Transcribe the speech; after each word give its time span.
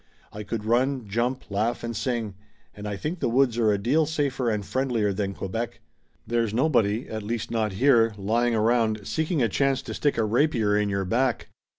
I 0.33 0.41
could 0.41 0.65
run, 0.65 1.07
jump, 1.07 1.51
laugh 1.51 1.83
and 1.83 1.95
sing. 1.95 2.33
And 2.73 2.87
I 2.87 2.97
think 2.97 3.19
the 3.19 3.29
woods 3.29 3.59
are 3.59 3.71
a 3.71 3.77
deal 3.77 4.07
safer 4.07 4.49
and 4.49 4.65
friendlier 4.65 5.13
than 5.13 5.35
Quebec. 5.35 5.79
There's 6.25 6.55
nobody, 6.55 7.07
at 7.07 7.21
least 7.21 7.51
not 7.51 7.73
here, 7.73 8.15
lying 8.17 8.55
around 8.55 9.05
seeking 9.05 9.43
a 9.43 9.47
chance 9.47 9.83
to 9.83 9.93
stick 9.93 10.17
a 10.17 10.23
rapier 10.23 10.75
in 10.75 10.89
your 10.89 11.05
back." 11.05 11.49